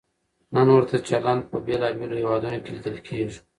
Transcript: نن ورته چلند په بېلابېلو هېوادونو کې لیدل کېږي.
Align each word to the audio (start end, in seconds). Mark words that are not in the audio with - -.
نن 0.53 0.67
ورته 0.75 0.97
چلند 1.09 1.41
په 1.51 1.57
بېلابېلو 1.65 2.15
هېوادونو 2.21 2.57
کې 2.63 2.71
لیدل 2.75 2.97
کېږي. 3.07 3.39